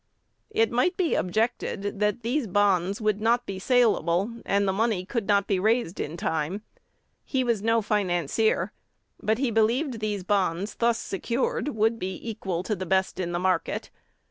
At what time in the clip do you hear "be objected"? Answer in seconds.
0.97-1.99